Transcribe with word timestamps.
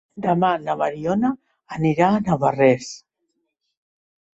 Demà 0.25 0.47
na 0.63 0.75
Mariona 0.79 1.31
anirà 1.77 2.09
a 2.17 2.25
Navarrés. 2.33 2.93